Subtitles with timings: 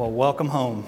[0.00, 0.86] Well, welcome home.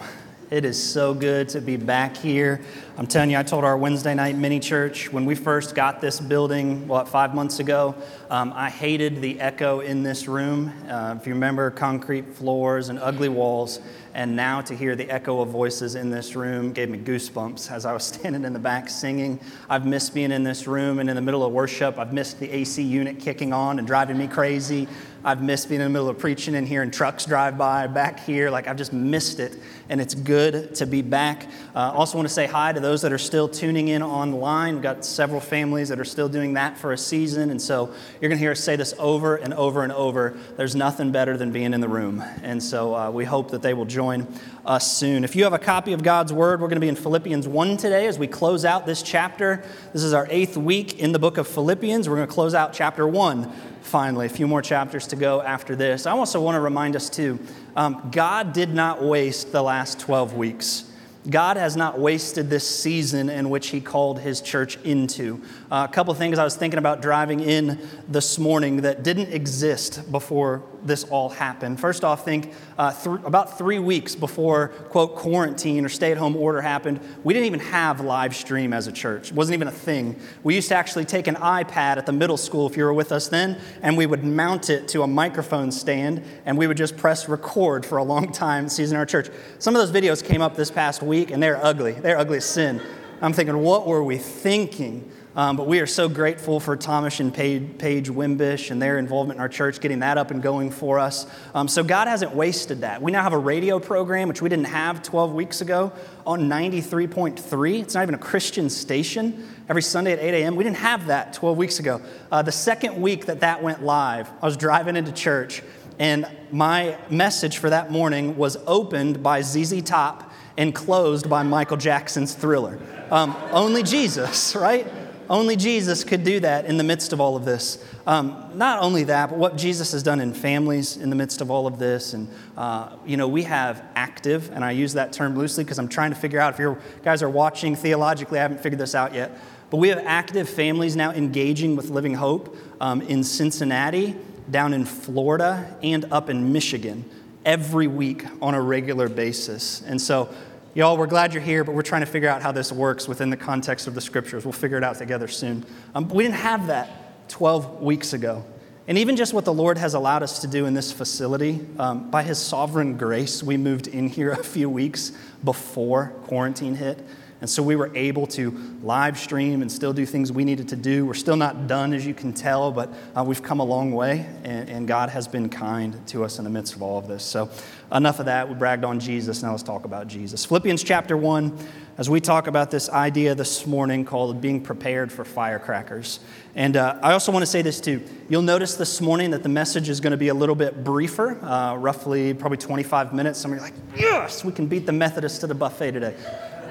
[0.51, 2.63] It is so good to be back here.
[2.97, 6.19] I'm telling you, I told our Wednesday night mini church when we first got this
[6.19, 7.95] building, what, five months ago,
[8.31, 10.73] um, I hated the echo in this room.
[10.89, 13.81] Uh, if you remember, concrete floors and ugly walls.
[14.15, 17.85] And now to hear the echo of voices in this room gave me goosebumps as
[17.85, 19.41] I was standing in the back singing.
[19.69, 21.99] I've missed being in this room and in the middle of worship.
[21.99, 24.89] I've missed the AC unit kicking on and driving me crazy.
[25.25, 28.19] I've missed being in the middle of preaching in here and trucks drive by back
[28.21, 28.51] here.
[28.51, 29.57] Like, I've just missed it,
[29.89, 31.49] and it's good to be back.
[31.77, 34.75] Uh, also, want to say hi to those that are still tuning in online.
[34.75, 38.29] We've got several families that are still doing that for a season, and so you're
[38.29, 40.37] going to hear us say this over and over and over.
[40.57, 43.75] There's nothing better than being in the room, and so uh, we hope that they
[43.75, 44.27] will join
[44.67, 45.23] us soon.
[45.23, 47.77] If you have a copy of God's Word, we're going to be in Philippians 1
[47.77, 49.63] today as we close out this chapter.
[49.93, 52.09] This is our eighth week in the book of Philippians.
[52.09, 53.53] We're going to close out chapter 1
[53.83, 54.27] finally.
[54.27, 56.07] A few more chapters to go after this.
[56.07, 57.39] I also want to remind us, too,
[57.77, 60.85] um, God did not waste the last 12 weeks.
[61.29, 65.41] God has not wasted this season in which He called His church into.
[65.71, 70.11] Uh, a couple things I was thinking about driving in this morning that didn't exist
[70.11, 71.79] before this all happened.
[71.81, 76.37] First off, think uh, th- about three weeks before, quote, quarantine or stay at home
[76.37, 79.31] order happened, we didn't even have live stream as a church.
[79.31, 80.19] It wasn't even a thing.
[80.43, 83.13] We used to actually take an iPad at the middle school, if you were with
[83.13, 86.97] us then, and we would mount it to a microphone stand and we would just
[86.97, 89.29] press record for a long time season our church.
[89.59, 91.93] Some of those videos came up this past week and they're ugly.
[91.93, 92.83] They're ugly as sin.
[93.21, 95.11] I'm thinking, what were we thinking?
[95.35, 99.41] Um, but we are so grateful for Thomas and Paige, Wimbish and their involvement in
[99.41, 101.27] our church, getting that up and going for us.
[101.55, 103.01] Um, so God hasn't wasted that.
[103.01, 105.91] We now have a radio program, which we didn't have 12 weeks ago,
[106.27, 107.81] on 93.3.
[107.81, 109.49] It's not even a Christian station.
[109.71, 110.55] Every Sunday at 8 a.m.
[110.55, 112.03] We didn't have that 12 weeks ago.
[112.31, 115.63] Uh, the second week that that went live, I was driving into church,
[115.99, 121.79] and my message for that morning was opened by ZZ Top and closed by Michael
[121.79, 122.79] Jackson's Thriller.
[123.11, 124.87] Um, only Jesus, right?
[125.33, 127.83] Only Jesus could do that in the midst of all of this.
[128.07, 131.51] Um, not only that, but what Jesus has done in families in the midst of
[131.51, 132.13] all of this.
[132.13, 135.89] And, uh, you know, we have active, and I use that term loosely because I'm
[135.89, 139.15] trying to figure out if you guys are watching theologically, I haven't figured this out
[139.15, 139.35] yet.
[139.71, 144.15] But we have active families now engaging with Living Hope um, in Cincinnati,
[144.51, 147.09] down in Florida, and up in Michigan
[147.47, 149.83] every week on a regular basis.
[149.87, 150.29] And so,
[150.75, 153.29] Y'all, we're glad you're here, but we're trying to figure out how this works within
[153.29, 154.47] the context of the scriptures.
[154.47, 155.67] We'll figure it out together soon.
[155.95, 158.43] Um, we didn't have that 12 weeks ago.
[158.89, 162.11] And even just what the Lord has allowed us to do in this facility, um,
[162.11, 165.13] by His sovereign grace, we moved in here a few weeks
[165.45, 166.99] before quarantine hit.
[167.43, 168.53] And so we were able to
[168.85, 171.05] live stream and still do things we needed to do.
[171.05, 174.25] We're still not done, as you can tell, but uh, we've come a long way,
[174.45, 177.25] and, and, God has been kind to us in the midst of all of this.
[177.25, 177.51] So,
[177.91, 178.49] enough of that.
[178.49, 179.43] We bragged on Jesus.
[179.43, 180.45] Now let's talk about Jesus.
[180.45, 181.59] Philippians chapter 1,
[181.99, 186.21] as we talk about this idea this morning called being prepared for firecrackers.
[186.55, 188.03] And uh, I also want to say this too.
[188.29, 191.45] You'll notice this morning that the message is going to be a little bit briefer,
[191.45, 193.41] uh, roughly probably 25 minutes.
[193.41, 196.15] Some of you are like, yes, we can beat the Methodists to the buffet today.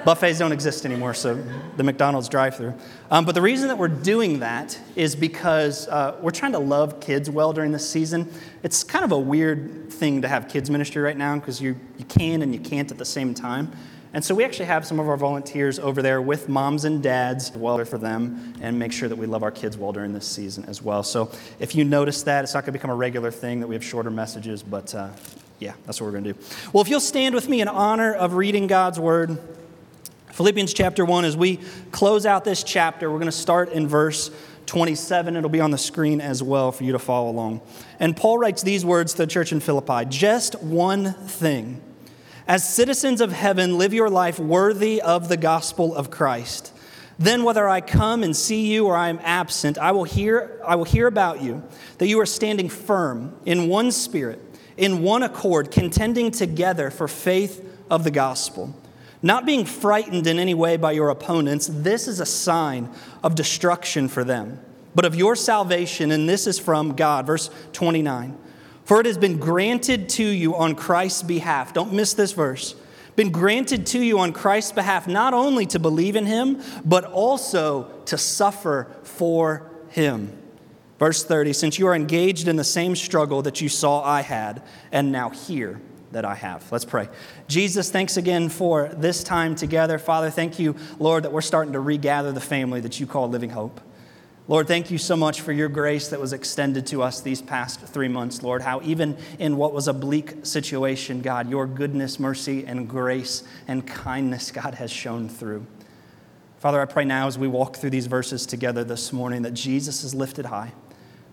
[0.04, 1.40] Buffets don't exist anymore, so
[1.76, 2.74] the McDonald's drive through.
[3.10, 7.00] Um, but the reason that we're doing that is because uh, we're trying to love
[7.00, 8.28] kids well during this season.
[8.64, 12.04] It's kind of a weird thing to have kids ministry right now because you, you
[12.04, 13.70] can and you can't at the same time.
[14.14, 17.52] And so we actually have some of our volunteers over there with moms and dads
[17.52, 20.64] well for them and make sure that we love our kids well during this season
[20.66, 21.02] as well.
[21.02, 21.30] So
[21.60, 23.84] if you notice that, it's not going to become a regular thing that we have
[23.84, 25.08] shorter messages, but uh,
[25.60, 26.38] yeah, that's what we're going to do.
[26.72, 29.38] Well, if you'll stand with me in honor of reading God's word.
[30.32, 31.58] Philippians chapter 1, as we
[31.90, 34.30] close out this chapter, we're going to start in verse
[34.64, 35.36] 27.
[35.36, 37.60] It'll be on the screen as well for you to follow along.
[38.00, 41.82] And Paul writes these words to the church in Philippi Just one thing.
[42.48, 46.72] As citizens of heaven, live your life worthy of the gospel of Christ.
[47.18, 50.76] Then, whether I come and see you or I am absent, I will hear, I
[50.76, 51.62] will hear about you,
[51.98, 54.40] that you are standing firm in one spirit,
[54.78, 58.74] in one accord, contending together for faith of the gospel
[59.22, 62.90] not being frightened in any way by your opponents, this is a sign
[63.22, 64.60] of destruction for them,
[64.94, 67.26] but of your salvation, and this is from God.
[67.26, 68.36] Verse 29.
[68.84, 71.72] For it has been granted to you on Christ's behalf.
[71.72, 72.74] Don't miss this verse.
[73.14, 77.84] Been granted to you on Christ's behalf, not only to believe in him, but also
[78.06, 80.36] to suffer for him.
[80.98, 84.62] Verse 30 Since you are engaged in the same struggle that you saw I had,
[84.90, 85.80] and now hear
[86.12, 86.70] that I have.
[86.70, 87.08] Let's pray.
[87.48, 89.98] Jesus, thanks again for this time together.
[89.98, 93.50] Father, thank you, Lord, that we're starting to regather the family that you call Living
[93.50, 93.80] Hope.
[94.48, 97.80] Lord, thank you so much for your grace that was extended to us these past
[97.80, 98.60] three months, Lord.
[98.60, 103.86] How even in what was a bleak situation, God, your goodness, mercy, and grace and
[103.86, 105.64] kindness, God, has shown through.
[106.58, 110.02] Father, I pray now as we walk through these verses together this morning that Jesus
[110.02, 110.72] is lifted high.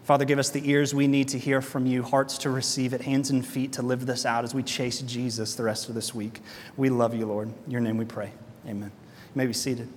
[0.10, 3.02] Father, give us the ears we need to hear from you, hearts to receive it,
[3.02, 6.16] hands and feet to live this out as we chase Jesus the rest of this
[6.16, 6.42] week.
[6.78, 7.54] We love you, Lord.
[7.68, 8.32] In your name we pray.
[8.66, 8.92] Amen.
[8.92, 9.88] You may be seated.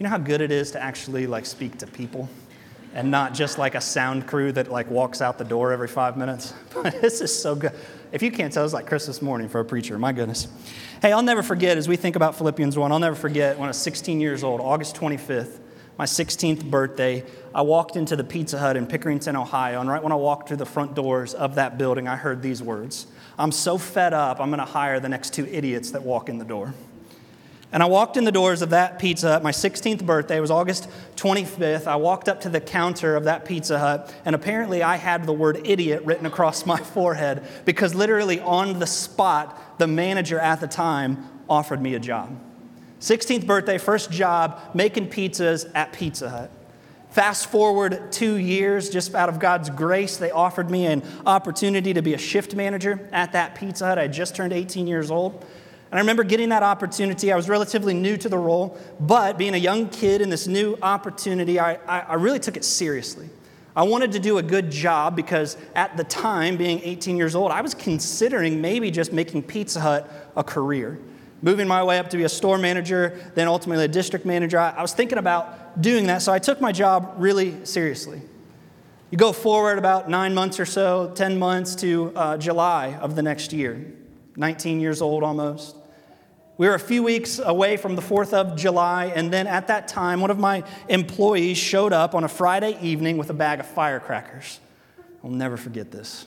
[0.00, 2.28] You know how good it is to actually like speak to people
[2.92, 6.16] and not just like a sound crew that like walks out the door every five
[6.16, 6.52] minutes.
[7.00, 7.70] this is so good.
[8.10, 9.96] If you can't tell, it's like Christmas morning for a preacher.
[9.96, 10.48] My goodness.
[11.00, 13.70] Hey, I'll never forget as we think about Philippians 1, I'll never forget when I
[13.70, 15.60] was 16 years old, August 25th,
[15.98, 20.12] my 16th birthday, I walked into the Pizza Hut in Pickerington, Ohio, and right when
[20.12, 23.06] I walked through the front doors of that building, I heard these words
[23.38, 26.38] I'm so fed up, I'm going to hire the next two idiots that walk in
[26.38, 26.74] the door.
[27.72, 29.42] And I walked in the doors of that Pizza Hut.
[29.42, 31.86] My 16th birthday it was August 25th.
[31.86, 35.32] I walked up to the counter of that Pizza Hut, and apparently I had the
[35.32, 40.68] word idiot written across my forehead because literally on the spot, the manager at the
[40.68, 42.38] time offered me a job.
[43.06, 46.50] 16th birthday, first job, making pizzas at Pizza Hut.
[47.10, 52.02] Fast forward two years, just out of God's grace, they offered me an opportunity to
[52.02, 53.96] be a shift manager at that Pizza Hut.
[54.00, 55.34] I just turned 18 years old.
[55.92, 57.30] And I remember getting that opportunity.
[57.30, 60.76] I was relatively new to the role, but being a young kid in this new
[60.82, 63.30] opportunity, I, I, I, really took it seriously.
[63.76, 67.52] I wanted to do a good job because at the time, being 18 years old,
[67.52, 70.98] I was considering maybe just making Pizza Hut a career.
[71.42, 74.58] Moving my way up to be a store manager, then ultimately a district manager.
[74.58, 78.22] I, I was thinking about doing that, so I took my job really seriously.
[79.10, 83.22] You go forward about nine months or so, 10 months to uh, July of the
[83.22, 83.92] next year.
[84.36, 85.76] 19 years old almost.
[86.58, 89.88] We were a few weeks away from the 4th of July, and then at that
[89.88, 93.66] time, one of my employees showed up on a Friday evening with a bag of
[93.66, 94.58] firecrackers.
[95.22, 96.26] I'll never forget this.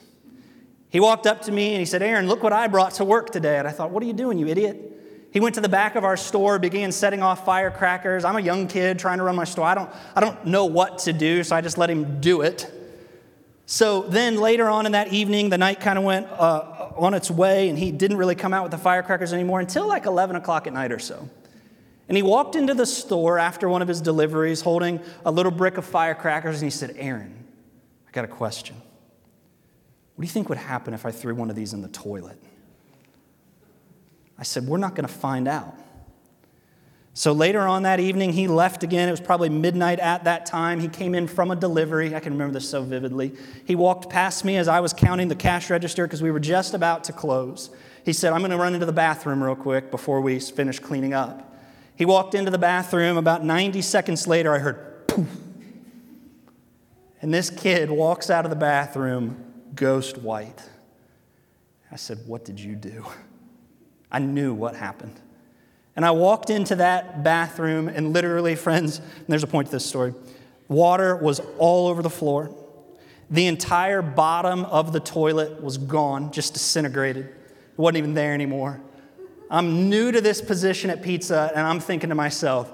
[0.90, 3.32] He walked up to me and he said, Aaron, look what I brought to work
[3.32, 3.60] today.
[3.60, 4.99] And I thought, what are you doing, you idiot?
[5.32, 8.26] He went to the back of our store, began setting off firecrackers.
[8.26, 9.66] I'm a young kid trying to run my store.
[9.66, 12.72] I don't, I don't know what to do, so I just let him do it.
[13.68, 17.30] So then later on in that evening, the night kind of went uh, on its
[17.30, 20.66] way, and he didn't really come out with the firecrackers anymore until like 11 o'clock
[20.66, 21.30] at night or so.
[22.08, 25.78] And he walked into the store after one of his deliveries holding a little brick
[25.78, 27.46] of firecrackers, and he said, Aaron,
[28.08, 28.76] I got a question.
[30.16, 32.42] What do you think would happen if I threw one of these in the toilet?
[34.40, 35.76] I said, We're not going to find out.
[37.14, 39.10] So later on that evening, he left again.
[39.10, 40.80] It was probably midnight at that time.
[40.80, 42.16] He came in from a delivery.
[42.16, 43.36] I can remember this so vividly.
[43.66, 46.74] He walked past me as I was counting the cash register because we were just
[46.74, 47.72] about to close.
[48.06, 51.14] He said, I'm going to run into the bathroom real quick before we finish cleaning
[51.14, 51.54] up.
[51.96, 53.18] He walked into the bathroom.
[53.18, 55.28] About 90 seconds later, I heard poof.
[57.22, 59.44] And this kid walks out of the bathroom
[59.76, 60.64] ghost white.
[61.92, 63.06] I said, What did you do?
[64.12, 65.20] I knew what happened.
[65.96, 69.86] And I walked into that bathroom, and literally, friends, and there's a point to this
[69.86, 70.14] story
[70.70, 72.56] water was all over the floor.
[73.32, 77.26] The entire bottom of the toilet was gone, just disintegrated.
[77.26, 77.36] It
[77.76, 78.80] wasn't even there anymore.
[79.52, 82.72] I'm new to this position at Pizza, and I'm thinking to myself,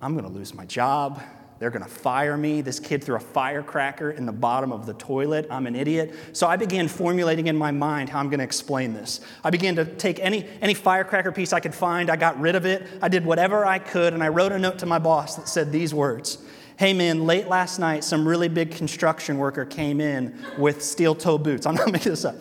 [0.00, 1.22] I'm to lose my job.
[1.60, 2.62] They're going to fire me.
[2.62, 5.46] This kid threw a firecracker in the bottom of the toilet.
[5.50, 6.14] I'm an idiot.
[6.32, 9.20] So I began formulating in my mind how I'm going to explain this.
[9.44, 12.64] I began to take any, any firecracker piece I could find, I got rid of
[12.64, 12.86] it.
[13.02, 15.70] I did whatever I could, and I wrote a note to my boss that said
[15.70, 16.38] these words
[16.78, 21.36] Hey man, late last night, some really big construction worker came in with steel toe
[21.36, 21.66] boots.
[21.66, 22.36] I'm not making this up.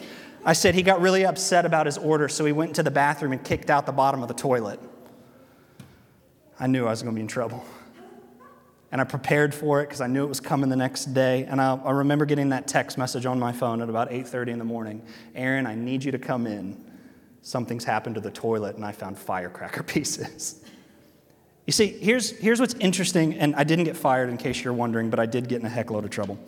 [0.46, 3.34] I said he got really upset about his order, so he went into the bathroom
[3.34, 4.80] and kicked out the bottom of the toilet.
[6.58, 7.66] I knew I was going to be in trouble
[8.92, 11.46] and I prepared for it because I knew it was coming the next day.
[11.46, 14.60] And I, I, remember getting that text message on my phone at about 8:30 in
[14.60, 15.04] the morning.
[15.36, 16.84] Aaron, I need you to come in.
[17.42, 20.64] Something's happened to the toilet, and I found firecracker pieces.
[21.66, 25.12] You see, here's, here's what's interesting, and I didn't get fired in case you're wondering,
[25.12, 26.40] but I did get in a heck load of trouble.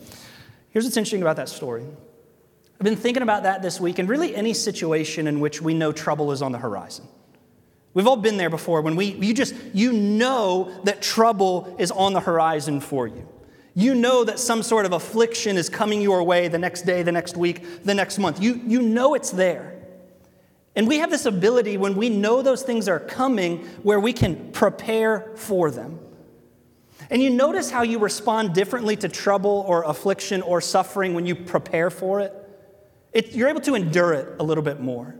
[0.71, 1.83] Here's what's interesting about that story.
[1.83, 5.91] I've been thinking about that this week, and really any situation in which we know
[5.91, 7.07] trouble is on the horizon.
[7.93, 12.13] We've all been there before when we, you just, you know that trouble is on
[12.13, 13.27] the horizon for you.
[13.73, 17.11] You know that some sort of affliction is coming your way the next day, the
[17.11, 18.41] next week, the next month.
[18.41, 19.77] You, you know it's there.
[20.75, 24.51] And we have this ability when we know those things are coming where we can
[24.51, 25.99] prepare for them.
[27.09, 31.35] And you notice how you respond differently to trouble or affliction or suffering when you
[31.35, 32.33] prepare for it?
[33.11, 35.15] it you're able to endure it a little bit more.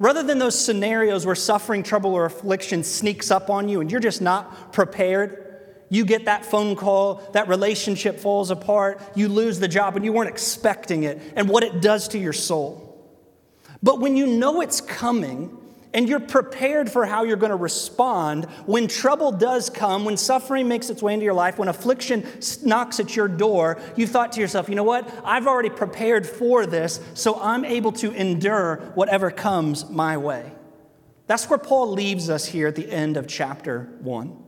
[0.00, 4.00] Rather than those scenarios where suffering, trouble, or affliction sneaks up on you and you're
[4.00, 5.46] just not prepared,
[5.92, 10.12] You get that phone call, that relationship falls apart, you lose the job, and you
[10.12, 12.86] weren't expecting it, and what it does to your soul.
[13.82, 15.58] But when you know it's coming,
[15.92, 20.68] and you're prepared for how you're going to respond when trouble does come, when suffering
[20.68, 22.26] makes its way into your life, when affliction
[22.64, 25.12] knocks at your door, you thought to yourself, you know what?
[25.24, 30.52] I've already prepared for this, so I'm able to endure whatever comes my way.
[31.26, 34.44] That's where Paul leaves us here at the end of chapter 1.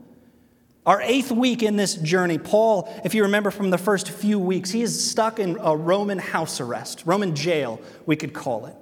[0.85, 4.71] Our eighth week in this journey, Paul, if you remember from the first few weeks,
[4.71, 8.75] he is stuck in a Roman house arrest, Roman jail, we could call it.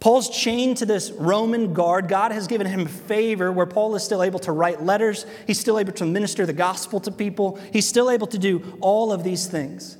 [0.00, 2.08] Paul's chained to this Roman guard.
[2.08, 5.26] God has given him favor where Paul is still able to write letters.
[5.46, 7.58] He's still able to minister the gospel to people.
[7.72, 9.98] He's still able to do all of these things.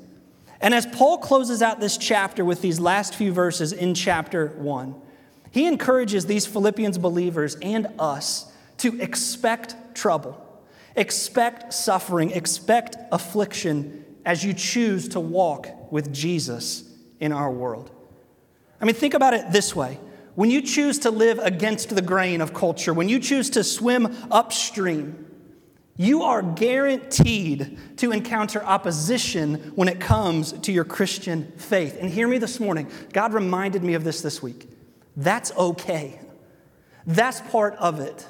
[0.60, 4.94] And as Paul closes out this chapter with these last few verses in chapter 1,
[5.50, 10.62] he encourages these Philippians believers and us to expect trouble,
[10.94, 16.84] expect suffering, expect affliction as you choose to walk with Jesus
[17.18, 17.90] in our world.
[18.80, 19.98] I mean, think about it this way.
[20.34, 24.14] When you choose to live against the grain of culture, when you choose to swim
[24.30, 25.26] upstream,
[25.96, 31.98] you are guaranteed to encounter opposition when it comes to your Christian faith.
[32.00, 32.88] And hear me this morning.
[33.12, 34.70] God reminded me of this this week.
[35.16, 36.20] That's okay.
[37.04, 38.24] That's part of it.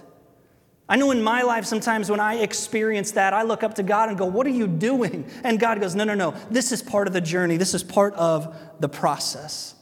[0.89, 4.09] I know in my life, sometimes when I experience that, I look up to God
[4.09, 5.31] and go, What are you doing?
[5.45, 6.31] And God goes, No, no, no.
[6.51, 9.75] This is part of the journey, this is part of the process.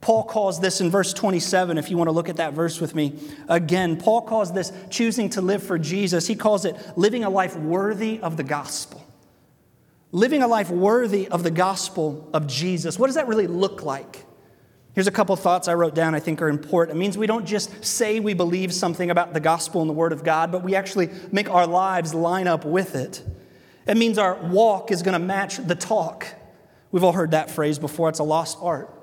[0.00, 2.94] Paul calls this in verse 27, if you want to look at that verse with
[2.94, 3.96] me again.
[3.96, 6.26] Paul calls this choosing to live for Jesus.
[6.26, 9.04] He calls it living a life worthy of the gospel.
[10.12, 12.98] Living a life worthy of the gospel of Jesus.
[12.98, 14.24] What does that really look like?
[14.94, 16.96] Here's a couple thoughts I wrote down I think are important.
[16.96, 20.12] It means we don't just say we believe something about the gospel and the word
[20.12, 23.22] of God, but we actually make our lives line up with it.
[23.86, 26.26] It means our walk is going to match the talk.
[26.90, 28.97] We've all heard that phrase before, it's a lost art.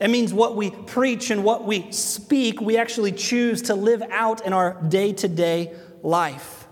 [0.00, 4.46] It means what we preach and what we speak, we actually choose to live out
[4.46, 6.66] in our day to day life.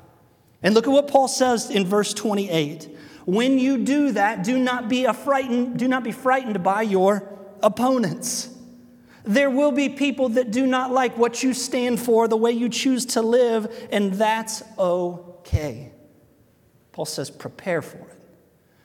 [0.63, 2.89] And look at what Paul says in verse 28.
[3.25, 7.29] When you do that, do not be frightened, do not be frightened by your
[7.63, 8.49] opponents.
[9.25, 12.69] There will be people that do not like what you stand for, the way you
[12.69, 15.91] choose to live, and that's okay.
[16.93, 18.21] Paul says, prepare for it.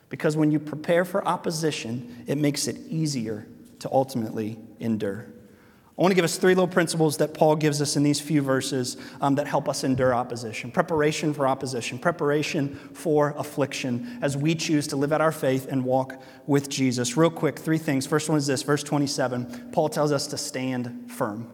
[0.10, 3.45] Because when you prepare for opposition, it makes it easier
[3.81, 5.27] to ultimately endure.
[5.97, 8.41] I want to give us three little principles that Paul gives us in these few
[8.41, 14.55] verses um, that help us endure opposition preparation for opposition, preparation for affliction as we
[14.55, 17.17] choose to live out our faith and walk with Jesus.
[17.17, 18.07] Real quick, three things.
[18.07, 19.71] First one is this, verse 27.
[19.73, 21.51] Paul tells us to stand firm.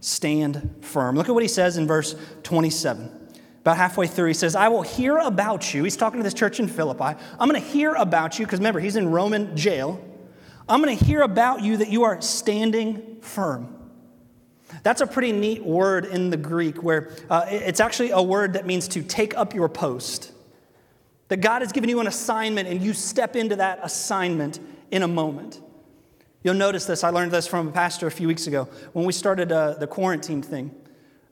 [0.00, 1.16] Stand firm.
[1.16, 3.28] Look at what he says in verse 27.
[3.60, 5.84] About halfway through, he says, I will hear about you.
[5.84, 7.18] He's talking to this church in Philippi.
[7.40, 10.00] I'm going to hear about you, because remember, he's in Roman jail.
[10.68, 13.72] I'm going to hear about you that you are standing firm.
[14.82, 18.66] That's a pretty neat word in the Greek where uh, it's actually a word that
[18.66, 20.32] means to take up your post.
[21.28, 24.58] That God has given you an assignment and you step into that assignment
[24.90, 25.60] in a moment.
[26.42, 27.02] You'll notice this.
[27.02, 29.86] I learned this from a pastor a few weeks ago when we started uh, the
[29.86, 30.72] quarantine thing.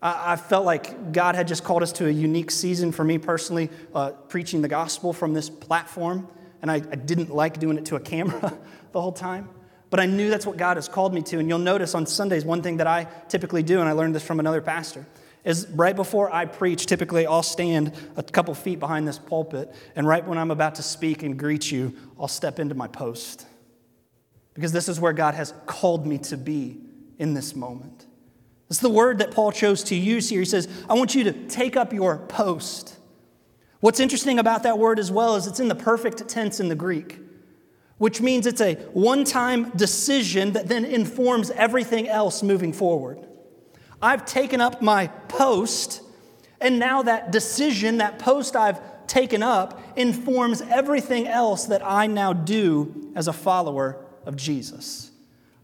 [0.02, 3.18] I, I, felt like God had just called us to a unique season for me
[3.18, 6.26] personally, uh, preaching the gospel from this platform.
[6.64, 8.56] And I, I didn't like doing it to a camera.
[8.94, 9.50] the whole time.
[9.90, 11.38] But I knew that's what God has called me to.
[11.38, 14.24] And you'll notice on Sundays, one thing that I typically do, and I learned this
[14.24, 15.04] from another pastor,
[15.44, 20.08] is right before I preach, typically I'll stand a couple feet behind this pulpit, and
[20.08, 23.46] right when I'm about to speak and greet you, I'll step into my post.
[24.54, 26.78] Because this is where God has called me to be
[27.18, 28.06] in this moment.
[28.70, 30.40] It's the word that Paul chose to use here.
[30.40, 32.93] He says, I want you to take up your post.
[33.84, 36.74] What's interesting about that word as well is it's in the perfect tense in the
[36.74, 37.18] Greek
[37.98, 43.18] which means it's a one time decision that then informs everything else moving forward.
[44.02, 46.02] I've taken up my post,
[46.60, 52.32] and now that decision, that post I've taken up, informs everything else that I now
[52.32, 55.10] do as a follower of Jesus.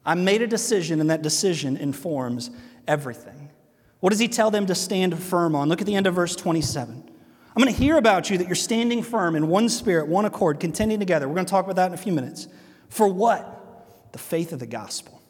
[0.05, 2.51] I made a decision, and that decision informs
[2.87, 3.51] everything.
[3.99, 5.69] What does he tell them to stand firm on?
[5.69, 7.10] Look at the end of verse 27.
[7.55, 10.61] I'm going to hear about you that you're standing firm in one spirit, one accord,
[10.61, 11.27] contending together.
[11.29, 12.47] We're going to talk about that in a few minutes.
[12.89, 14.13] For what?
[14.13, 15.21] The faith of the gospel.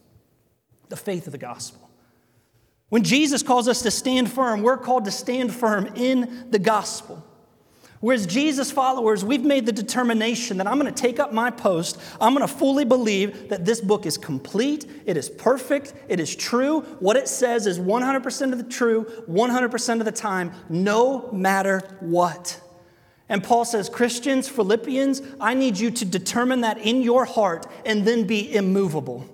[0.91, 1.89] The faith of the gospel.
[2.91, 7.25] When Jesus calls us to stand firm, we're called to stand firm in the gospel.
[8.00, 12.00] Whereas Jesus followers, we've made the determination that I'm going to take up my post.
[12.19, 16.35] I'm going to fully believe that this book is complete, it is perfect, it is
[16.35, 16.80] true.
[17.00, 22.59] What it says is 100% of the true, 100% of the time, no matter what.
[23.28, 28.07] And Paul says, Christians, Philippians, I need you to determine that in your heart and
[28.07, 29.26] then be immovable.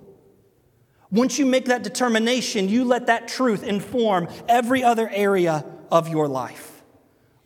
[1.09, 6.27] Once you make that determination, you let that truth inform every other area of your
[6.27, 6.76] life.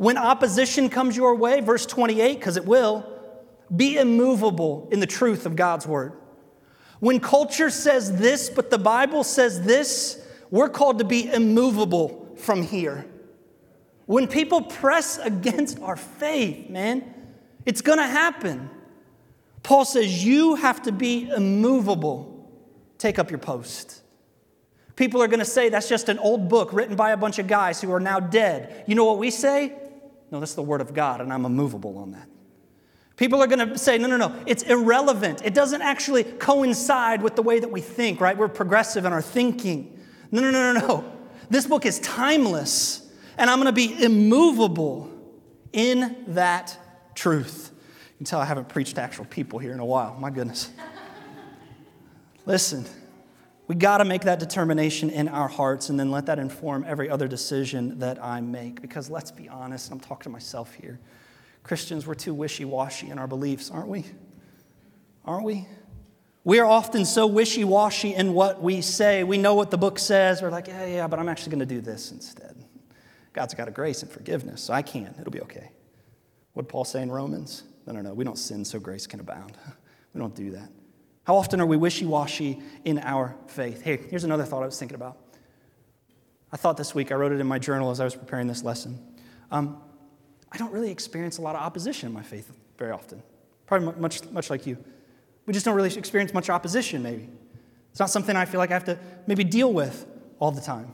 [0.01, 3.05] When opposition comes your way, verse 28, because it will,
[3.73, 6.13] be immovable in the truth of God's word.
[6.99, 12.63] When culture says this, but the Bible says this, we're called to be immovable from
[12.63, 13.05] here.
[14.07, 17.13] When people press against our faith, man,
[17.67, 18.71] it's gonna happen.
[19.61, 22.49] Paul says you have to be immovable.
[22.97, 24.01] Take up your post.
[24.95, 27.79] People are gonna say that's just an old book written by a bunch of guys
[27.79, 28.83] who are now dead.
[28.87, 29.77] You know what we say?
[30.31, 32.27] No, that's the word of God, and I'm immovable on that.
[33.17, 35.41] People are going to say, no, no, no, it's irrelevant.
[35.43, 38.35] It doesn't actually coincide with the way that we think, right?
[38.35, 39.99] We're progressive in our thinking.
[40.31, 41.13] No, no, no, no, no.
[41.49, 45.11] This book is timeless, and I'm going to be immovable
[45.73, 46.77] in that
[47.13, 47.71] truth.
[47.73, 50.15] You can tell I haven't preached to actual people here in a while.
[50.19, 50.71] My goodness.
[52.45, 52.85] Listen,
[53.71, 57.09] we got to make that determination in our hearts and then let that inform every
[57.09, 58.81] other decision that I make.
[58.81, 60.99] Because let's be honest, I'm talking to myself here.
[61.63, 64.03] Christians, we're too wishy washy in our beliefs, aren't we?
[65.23, 65.69] Aren't we?
[66.43, 69.23] We are often so wishy washy in what we say.
[69.23, 70.41] We know what the book says.
[70.41, 72.61] We're like, yeah, yeah, but I'm actually going to do this instead.
[73.31, 75.15] God's got a grace and forgiveness, so I can.
[75.17, 75.71] It'll be okay.
[76.55, 77.63] What Paul say in Romans?
[77.87, 78.13] No, no, no.
[78.13, 79.57] We don't sin so grace can abound.
[80.13, 80.69] We don't do that.
[81.23, 83.81] How often are we wishy washy in our faith?
[83.81, 85.17] Hey, here's another thought I was thinking about.
[86.51, 88.63] I thought this week, I wrote it in my journal as I was preparing this
[88.63, 88.99] lesson.
[89.51, 89.81] Um,
[90.51, 93.23] I don't really experience a lot of opposition in my faith very often.
[93.67, 94.77] Probably much, much like you.
[95.45, 97.29] We just don't really experience much opposition, maybe.
[97.91, 100.05] It's not something I feel like I have to maybe deal with
[100.39, 100.93] all the time.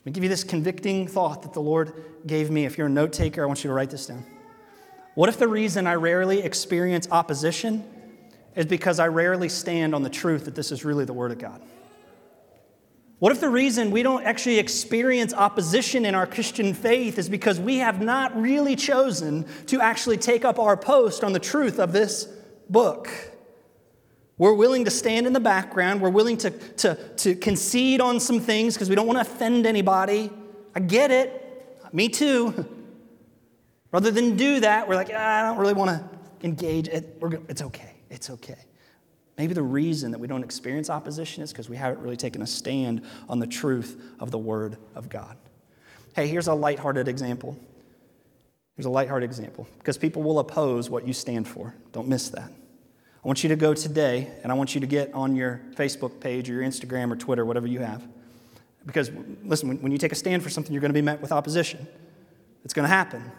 [0.00, 1.92] Let me give you this convicting thought that the Lord
[2.26, 2.64] gave me.
[2.64, 4.24] If you're a note taker, I want you to write this down.
[5.14, 7.84] What if the reason I rarely experience opposition
[8.56, 11.38] is because I rarely stand on the truth that this is really the Word of
[11.38, 11.62] God?
[13.20, 17.60] What if the reason we don't actually experience opposition in our Christian faith is because
[17.60, 21.92] we have not really chosen to actually take up our post on the truth of
[21.92, 22.24] this
[22.70, 23.10] book?
[24.38, 26.00] We're willing to stand in the background.
[26.00, 29.66] We're willing to, to, to concede on some things because we don't want to offend
[29.66, 30.30] anybody.
[30.74, 31.76] I get it.
[31.92, 32.66] Me too.
[33.92, 36.88] Rather than do that, we're like, ah, I don't really want to engage.
[36.88, 37.18] It,
[37.50, 37.89] it's okay.
[38.10, 38.58] It's okay.
[39.38, 42.46] Maybe the reason that we don't experience opposition is because we haven't really taken a
[42.46, 45.36] stand on the truth of the Word of God.
[46.14, 47.56] Hey, here's a lighthearted example.
[48.76, 51.74] Here's a lighthearted example because people will oppose what you stand for.
[51.92, 52.50] Don't miss that.
[53.22, 56.20] I want you to go today and I want you to get on your Facebook
[56.20, 58.06] page or your Instagram or Twitter, whatever you have.
[58.86, 59.10] Because,
[59.44, 61.86] listen, when you take a stand for something, you're going to be met with opposition.
[62.64, 63.30] It's going to happen.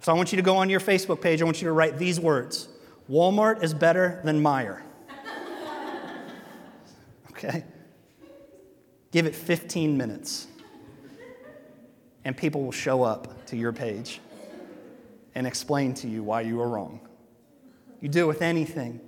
[0.00, 1.40] So I want you to go on your Facebook page.
[1.40, 2.68] I want you to write these words
[3.12, 4.82] Walmart is better than Meijer
[7.44, 7.64] okay?
[9.10, 10.46] Give it 15 minutes,
[12.24, 14.20] and people will show up to your page
[15.34, 17.00] and explain to you why you are wrong.
[18.00, 19.00] You do it with anything.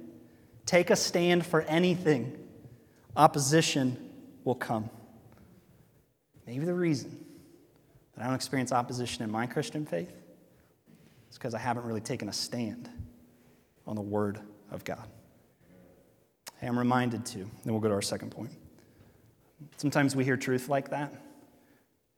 [0.67, 2.39] Take a stand for anything.
[3.17, 4.11] Opposition
[4.45, 4.89] will come.
[6.47, 7.25] Maybe the reason
[8.15, 10.13] that I don't experience opposition in my Christian faith
[11.31, 12.89] is because I haven't really taken a stand
[13.87, 15.09] on the Word of God.
[16.63, 17.39] I am reminded to.
[17.39, 18.51] Then we'll go to our second point.
[19.77, 21.13] Sometimes we hear truth like that,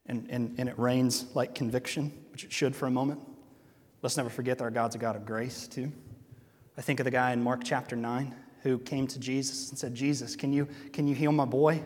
[0.07, 3.20] and, and, and it rains like conviction, which it should for a moment.
[4.02, 5.90] Let's never forget that our God's a God of grace, too.
[6.79, 9.94] I think of the guy in Mark chapter 9 who came to Jesus and said,
[9.94, 11.83] Jesus, can you, can you heal my boy?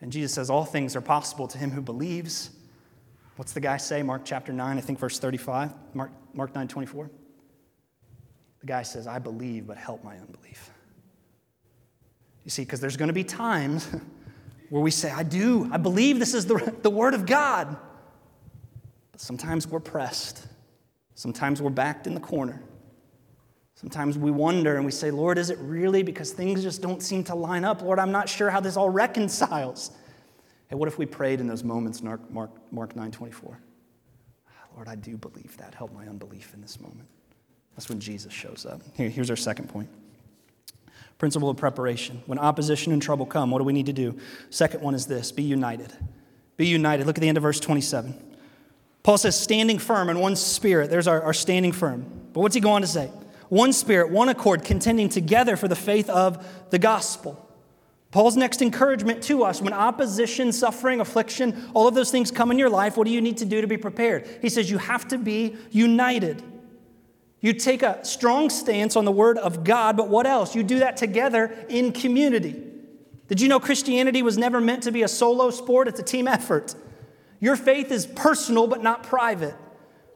[0.00, 2.50] And Jesus says, All things are possible to him who believes.
[3.36, 4.02] What's the guy say?
[4.02, 7.10] Mark chapter 9, I think verse 35, Mark, Mark 9 24.
[8.64, 10.70] The guy says, I believe, but help my unbelief.
[12.44, 13.86] You see, because there's going to be times
[14.70, 17.76] where we say, I do, I believe this is the, the Word of God.
[19.12, 20.46] But sometimes we're pressed,
[21.14, 22.62] sometimes we're backed in the corner.
[23.74, 26.02] Sometimes we wonder and we say, Lord, is it really?
[26.02, 27.82] Because things just don't seem to line up.
[27.82, 29.90] Lord, I'm not sure how this all reconciles.
[30.68, 33.60] Hey, what if we prayed in those moments, Mark, Mark, Mark 9 24?
[34.48, 35.74] Ah, Lord, I do believe that.
[35.74, 37.08] Help my unbelief in this moment.
[37.74, 38.80] That's when Jesus shows up.
[38.94, 39.88] Here, here's our second point.
[41.18, 42.22] Principle of preparation.
[42.26, 44.18] When opposition and trouble come, what do we need to do?
[44.50, 45.92] Second one is this be united.
[46.56, 47.06] Be united.
[47.06, 48.14] Look at the end of verse 27.
[49.02, 50.90] Paul says, standing firm in one spirit.
[50.90, 52.06] There's our, our standing firm.
[52.32, 53.10] But what's he going on to say?
[53.48, 57.40] One spirit, one accord, contending together for the faith of the gospel.
[58.10, 62.58] Paul's next encouragement to us when opposition, suffering, affliction, all of those things come in
[62.58, 64.26] your life, what do you need to do to be prepared?
[64.40, 66.42] He says you have to be united.
[67.44, 70.54] You take a strong stance on the Word of God, but what else?
[70.54, 72.58] You do that together in community.
[73.28, 75.86] Did you know Christianity was never meant to be a solo sport?
[75.86, 76.74] It's a team effort.
[77.40, 79.54] Your faith is personal, but not private.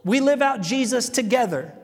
[0.05, 1.75] We live out Jesus together.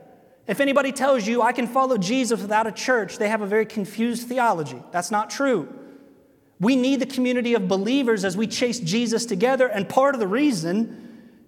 [0.47, 3.67] If anybody tells you I can follow Jesus without a church, they have a very
[3.67, 4.81] confused theology.
[4.91, 5.71] That's not true.
[6.59, 10.27] We need the community of believers as we chase Jesus together, and part of the
[10.27, 11.04] reason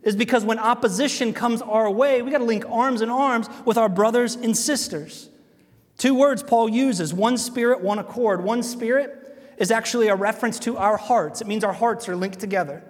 [0.07, 3.77] is because when opposition comes our way, we got to link arms in arms with
[3.77, 5.27] our brothers and sisters.
[5.97, 8.41] Two words Paul uses one spirit, one accord.
[8.41, 12.39] One spirit is actually a reference to our hearts, it means our hearts are linked
[12.39, 12.81] together.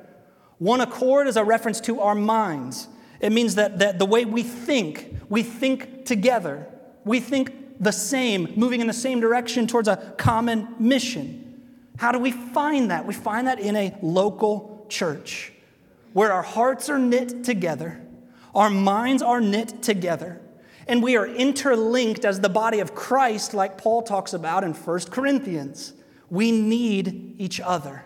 [0.59, 2.87] One accord is a reference to our minds.
[3.19, 6.67] It means that, that the way we think, we think together.
[7.03, 11.63] We think the same, moving in the same direction towards a common mission.
[11.97, 13.07] How do we find that?
[13.07, 15.53] We find that in a local church
[16.17, 18.01] where our hearts are knit together,
[18.55, 20.41] our minds are knit together,
[20.87, 24.99] and we are interlinked as the body of Christ, like Paul talks about in 1
[25.11, 25.93] Corinthians.
[26.31, 28.03] We need each other.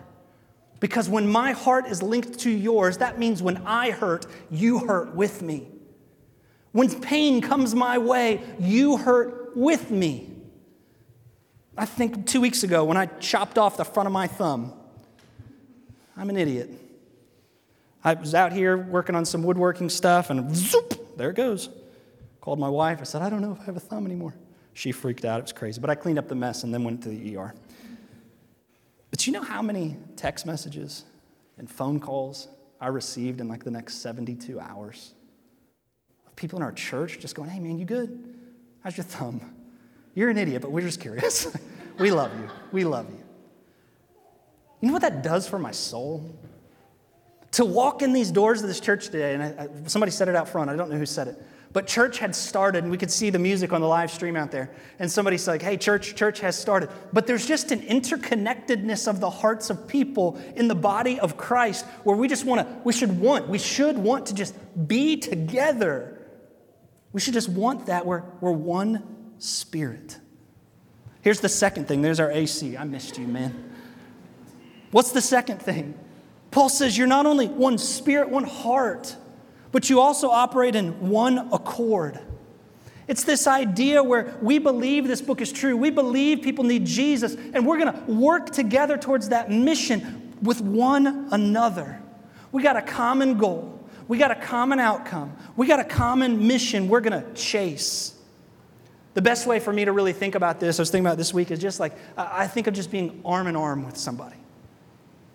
[0.78, 5.14] Because when my heart is linked to yours, that means when I hurt, you hurt
[5.14, 5.68] with me.
[6.72, 10.36] When pain comes my way, you hurt with me.
[11.78, 14.74] I think two weeks ago when I chopped off the front of my thumb,
[16.14, 16.78] I'm an idiot.
[18.04, 21.68] I was out here working on some woodworking stuff, and zoop, there it goes.
[22.40, 22.98] Called my wife.
[23.00, 24.34] I said, I don't know if I have a thumb anymore.
[24.74, 25.38] She freaked out.
[25.38, 25.80] It was crazy.
[25.80, 27.54] But I cleaned up the mess and then went to the ER.
[29.10, 31.04] But you know how many text messages
[31.58, 32.48] and phone calls
[32.80, 35.12] I received in like the next 72 hours?
[36.26, 38.34] Of people in our church just going, hey man, you good?
[38.82, 39.54] How's your thumb?
[40.14, 41.54] You're an idiot, but we're just curious.
[41.98, 42.48] we love you.
[42.72, 43.22] We love you.
[44.80, 46.34] You know what that does for my soul?
[47.52, 50.36] To walk in these doors of this church today, and I, I, somebody said it
[50.36, 53.10] out front, I don't know who said it, but church had started, and we could
[53.10, 54.70] see the music on the live stream out there.
[54.98, 56.90] And somebody's like, hey, church, church has started.
[57.12, 61.86] But there's just an interconnectedness of the hearts of people in the body of Christ
[62.04, 64.54] where we just want to, we should want, we should want to just
[64.86, 66.18] be together.
[67.12, 68.04] We should just want that.
[68.04, 70.18] We're, we're one spirit.
[71.22, 72.02] Here's the second thing.
[72.02, 72.76] There's our AC.
[72.76, 73.70] I missed you, man.
[74.90, 75.98] What's the second thing?
[76.52, 79.16] Paul says you're not only one spirit, one heart,
[79.72, 82.20] but you also operate in one accord.
[83.08, 85.76] It's this idea where we believe this book is true.
[85.76, 90.60] We believe people need Jesus, and we're going to work together towards that mission with
[90.60, 92.00] one another.
[92.52, 96.86] We got a common goal, we got a common outcome, we got a common mission
[96.86, 98.14] we're going to chase.
[99.14, 101.32] The best way for me to really think about this, I was thinking about this
[101.32, 104.36] week, is just like I think of just being arm in arm with somebody.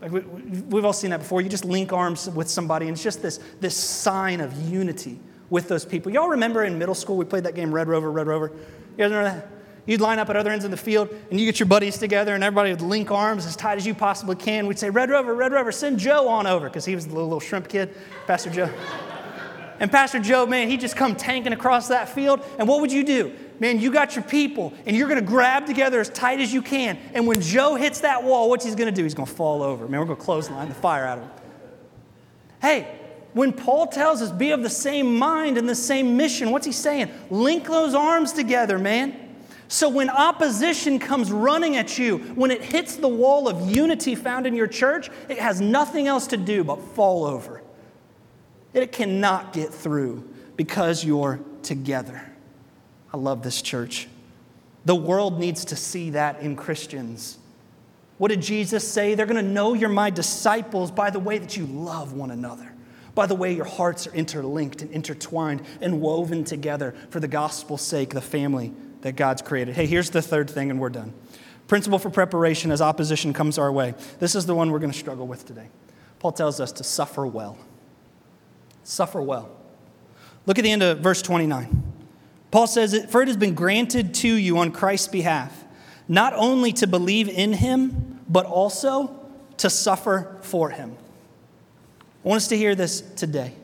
[0.02, 1.42] Like we, we've all seen that before.
[1.42, 5.68] You just link arms with somebody, and it's just this, this sign of unity with
[5.68, 6.12] those people.
[6.12, 8.48] Y'all remember in middle school we played that game Red Rover, Red Rover?
[8.48, 9.48] You guys remember that?
[9.86, 12.36] You'd line up at other ends of the field, and you get your buddies together,
[12.36, 14.68] and everybody would link arms as tight as you possibly can.
[14.68, 17.30] We'd say, Red Rover, Red Rover, send Joe on over, because he was the little,
[17.30, 17.96] little shrimp kid,
[18.28, 18.70] Pastor Joe.
[19.80, 22.44] And Pastor Joe, man, he just come tanking across that field.
[22.58, 23.36] And what would you do?
[23.60, 26.62] man, you got your people, and you're going to grab together as tight as you
[26.62, 26.98] can.
[27.14, 29.04] And when Joe hits that wall, what's he going to do?
[29.04, 29.88] He's going to fall over.
[29.88, 31.32] Man, we're going to clothesline the fire out of him.
[32.62, 33.00] Hey,
[33.34, 36.72] when Paul tells us be of the same mind and the same mission, what's he
[36.72, 37.12] saying?
[37.30, 39.16] Link those arms together, man.
[39.68, 44.48] So when opposition comes running at you, when it hits the wall of unity found
[44.48, 47.62] in your church, it has nothing else to do but fall over.
[48.74, 52.22] It cannot get through because you're together.
[53.14, 54.08] I love this church.
[54.86, 57.38] The world needs to see that in Christians.
[58.18, 59.16] What did Jesus say?
[59.16, 62.74] They're going to know you're my disciples by the way that you love one another,
[63.14, 67.82] by the way your hearts are interlinked and intertwined and woven together for the gospel's
[67.82, 69.76] sake, the family that God's created.
[69.76, 71.14] Hey, here's the third thing, and we're done.
[71.68, 73.94] Principle for preparation as opposition comes our way.
[74.20, 75.68] This is the one we're going to struggle with today.
[76.20, 77.58] Paul tells us to suffer well.
[78.88, 79.50] Suffer well.
[80.46, 81.84] Look at the end of verse 29.
[82.52, 85.66] Paul says, For it has been granted to you on Christ's behalf,
[86.08, 89.14] not only to believe in him, but also
[89.58, 90.96] to suffer for him.
[92.24, 93.56] I want us to hear this today.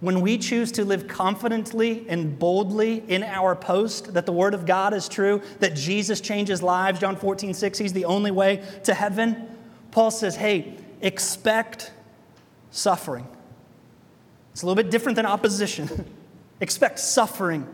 [0.00, 4.66] When we choose to live confidently and boldly in our post that the Word of
[4.66, 8.92] God is true, that Jesus changes lives, John 14, 6, He's the only way to
[8.92, 9.56] heaven,
[9.90, 11.92] Paul says, hey, expect
[12.70, 13.26] suffering.
[14.52, 16.06] It's a little bit different than opposition.
[16.60, 17.66] expect suffering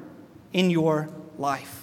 [0.53, 1.09] in your
[1.39, 1.83] life.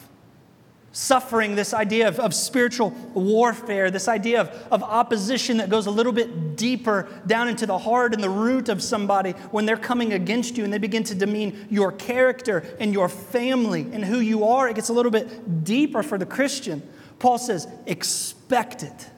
[0.95, 5.91] Suffering, this idea of, of spiritual warfare, this idea of, of opposition that goes a
[5.91, 10.13] little bit deeper down into the heart and the root of somebody when they're coming
[10.13, 14.43] against you and they begin to demean your character and your family and who you
[14.45, 14.69] are.
[14.69, 16.87] It gets a little bit deeper for the Christian.
[17.17, 19.09] Paul says, expect it.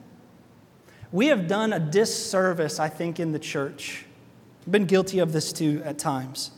[1.12, 4.06] We have done a disservice, I think, in the church.
[4.65, 6.51] I've been guilty of this too at times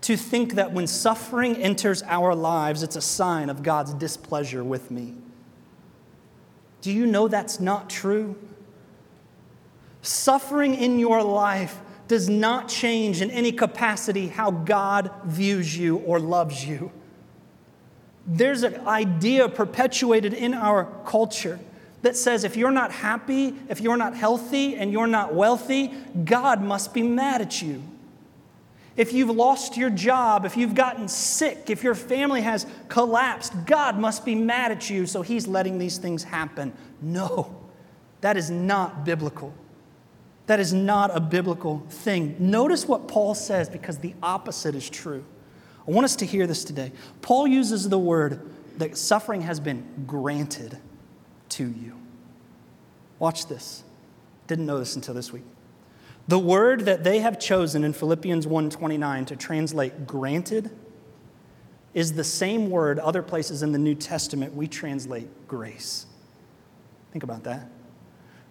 [0.00, 4.90] to think that when suffering enters our lives, it's a sign of God's displeasure with
[4.90, 5.14] me.
[6.80, 8.36] Do you know that's not true?
[10.02, 16.18] Suffering in your life does not change in any capacity how God views you or
[16.18, 16.90] loves you.
[18.26, 21.58] There's an idea perpetuated in our culture
[22.02, 25.92] that says if you're not happy, if you're not healthy, and you're not wealthy,
[26.24, 27.82] God must be mad at you
[28.98, 33.96] if you've lost your job, if you've gotten sick, if your family has collapsed, God
[33.96, 36.72] must be mad at you, so He's letting these things happen.
[37.00, 37.54] No,
[38.22, 39.54] that is not biblical.
[40.46, 42.34] That is not a biblical thing.
[42.40, 45.24] Notice what Paul says because the opposite is true.
[45.86, 46.90] I want us to hear this today.
[47.22, 48.40] Paul uses the word
[48.78, 50.76] that suffering has been granted
[51.58, 51.94] to you.
[53.18, 53.82] Watch this.
[54.46, 55.42] Didn't know this until this week.
[56.28, 60.70] The word that they have chosen in Philippians 1:29 to translate granted
[61.94, 66.06] is the same word other places in the New Testament we translate grace.
[67.10, 67.68] Think about that.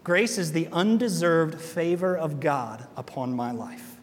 [0.04, 4.02] Grace is the undeserved favor of God upon my life.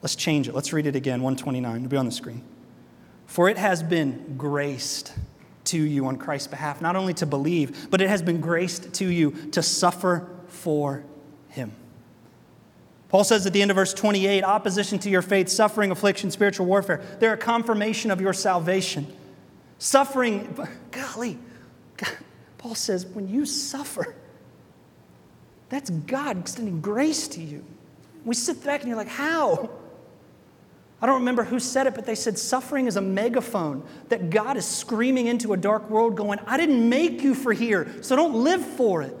[0.00, 0.54] Let's change it.
[0.54, 1.76] Let's read it again, 129.
[1.76, 2.42] It'll be on the screen.
[3.26, 5.12] For it has been graced
[5.64, 9.06] to you on Christ's behalf, not only to believe, but it has been graced to
[9.06, 11.04] you to suffer for
[11.48, 11.72] him.
[13.08, 16.66] Paul says at the end of verse 28 opposition to your faith, suffering, affliction, spiritual
[16.66, 19.06] warfare, they're a confirmation of your salvation.
[19.78, 20.56] Suffering,
[20.90, 21.38] golly,
[21.96, 22.16] God,
[22.58, 24.14] Paul says when you suffer,
[25.68, 27.64] that's God extending grace to you.
[28.24, 29.70] We sit back and you're like, how?
[31.02, 34.56] I don't remember who said it, but they said suffering is a megaphone that God
[34.56, 38.34] is screaming into a dark world, going, I didn't make you for here, so don't
[38.34, 39.16] live for it.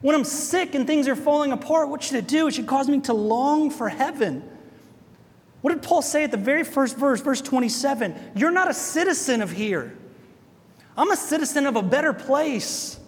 [0.00, 2.48] When I'm sick and things are falling apart, what should it do?
[2.48, 4.42] It should cause me to long for heaven.
[5.60, 8.32] What did Paul say at the very first verse, verse 27?
[8.34, 9.96] You're not a citizen of here.
[10.96, 12.98] I'm a citizen of a better place.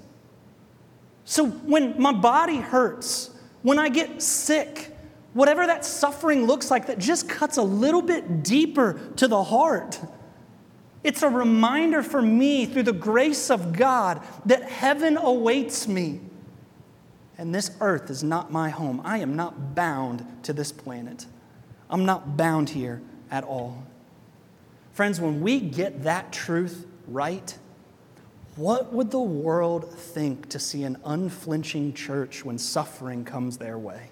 [1.24, 3.30] So when my body hurts,
[3.62, 4.89] when I get sick,
[5.32, 10.00] whatever that suffering looks like, that just cuts a little bit deeper to the heart.
[11.02, 16.20] It's a reminder for me through the grace of God that heaven awaits me
[17.40, 19.00] and this earth is not my home.
[19.02, 21.24] I am not bound to this planet.
[21.88, 23.82] I'm not bound here at all.
[24.92, 27.56] Friends, when we get that truth right,
[28.56, 34.10] what would the world think to see an unflinching church when suffering comes their way?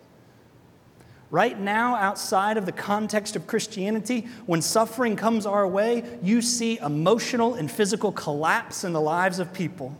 [1.30, 6.78] Right now, outside of the context of Christianity, when suffering comes our way, you see
[6.78, 9.96] emotional and physical collapse in the lives of people.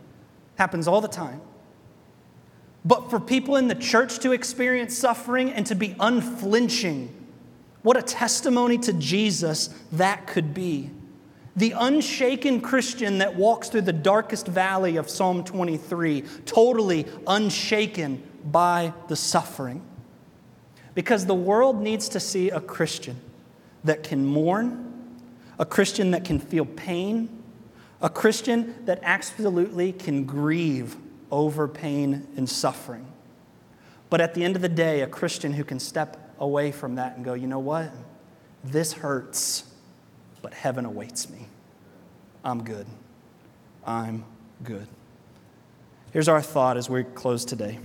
[0.57, 1.41] Happens all the time.
[2.83, 7.13] But for people in the church to experience suffering and to be unflinching,
[7.83, 10.89] what a testimony to Jesus that could be.
[11.55, 18.93] The unshaken Christian that walks through the darkest valley of Psalm 23, totally unshaken by
[19.07, 19.83] the suffering.
[20.99, 23.15] Because the world needs to see a Christian
[23.85, 25.21] that can mourn,
[25.57, 27.41] a Christian that can feel pain,
[28.01, 30.97] a Christian that absolutely can grieve
[31.31, 33.07] over pain and suffering.
[34.09, 37.15] But at the end of the day, a Christian who can step away from that
[37.15, 37.93] and go, you know what?
[38.65, 39.73] This hurts,
[40.41, 41.47] but heaven awaits me.
[42.43, 42.87] I'm good.
[43.85, 44.25] I'm
[44.65, 44.87] good.
[46.11, 47.79] Here's our thought as we close today.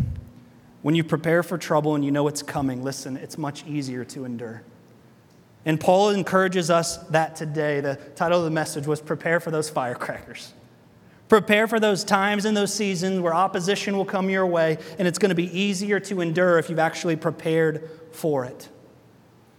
[0.85, 4.27] When you prepare for trouble and you know it's coming, listen, it's much easier to
[4.27, 4.63] endure.
[5.65, 7.81] And Paul encourages us that today.
[7.81, 10.53] The title of the message was Prepare for Those Firecrackers.
[11.31, 15.17] Prepare for those times and those seasons where opposition will come your way, and it's
[15.17, 18.69] going to be easier to endure if you've actually prepared for it.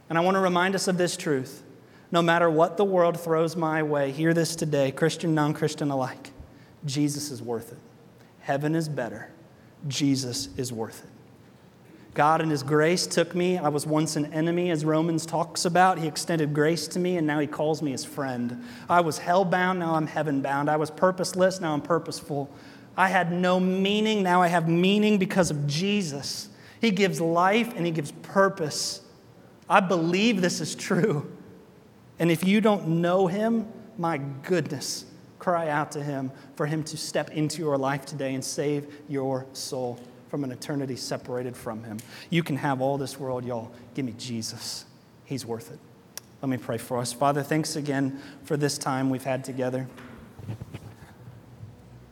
[0.09, 1.63] And I want to remind us of this truth.
[2.11, 6.29] No matter what the world throws my way, hear this today, Christian, non Christian alike.
[6.85, 7.79] Jesus is worth it.
[8.41, 9.31] Heaven is better.
[9.87, 11.14] Jesus is worth it.
[12.15, 13.59] God, in His grace, took me.
[13.59, 15.99] I was once an enemy, as Romans talks about.
[15.99, 18.63] He extended grace to me, and now He calls me His friend.
[18.89, 20.69] I was hell bound, now I'm heaven bound.
[20.69, 22.49] I was purposeless, now I'm purposeful.
[22.97, 26.49] I had no meaning, now I have meaning because of Jesus.
[26.81, 29.01] He gives life and He gives purpose.
[29.69, 31.31] I believe this is true.
[32.17, 35.05] And if you don't know Him, my goodness,
[35.45, 39.45] Cry out to Him for Him to step into your life today and save your
[39.53, 41.99] soul from an eternity separated from Him.
[42.29, 43.71] You can have all this world, y'all.
[43.93, 44.85] Give me Jesus.
[45.25, 45.79] He's worth it.
[46.41, 47.13] Let me pray for us.
[47.13, 49.87] Father, thanks again for this time we've had together.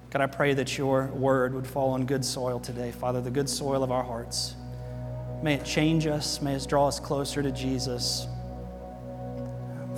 [0.09, 3.49] God, I pray that your word would fall on good soil today, Father, the good
[3.49, 4.55] soil of our hearts.
[5.41, 8.27] May it change us, may it draw us closer to Jesus.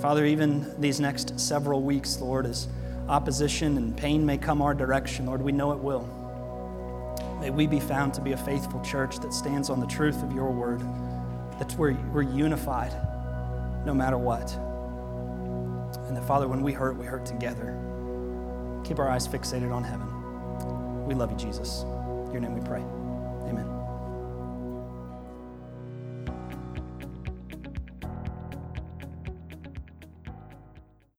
[0.00, 2.66] Father, even these next several weeks, Lord, as
[3.08, 6.08] opposition and pain may come our direction, Lord, we know it will.
[7.40, 10.32] May we be found to be a faithful church that stands on the truth of
[10.32, 10.80] your word,
[11.58, 12.92] that we're, we're unified
[13.84, 14.54] no matter what.
[16.08, 17.78] And that, Father, when we hurt, we hurt together.
[18.84, 21.06] Keep our eyes fixated on heaven.
[21.06, 21.82] We love you, Jesus.
[21.82, 22.84] In your name we pray.